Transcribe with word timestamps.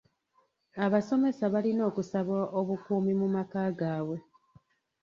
Abasomesa 0.85 1.43
balina 1.53 1.81
okusaba 1.89 2.35
obukuumi 2.59 3.13
mu 3.19 3.27
maka 3.35 3.61
gaabwe. 3.79 4.17